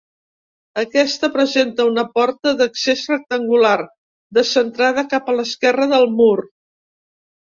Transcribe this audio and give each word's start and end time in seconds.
Aquesta 0.83 1.27
presenta 1.35 1.83
una 1.89 2.05
porta 2.13 2.53
d'accés 2.61 3.03
rectangular, 3.11 3.75
descentrada 4.37 5.03
cap 5.11 5.29
a 5.29 5.35
l'esquerra 5.41 5.87
del 5.95 6.09
mur. 6.23 6.33